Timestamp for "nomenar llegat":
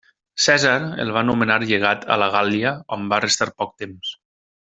1.29-2.07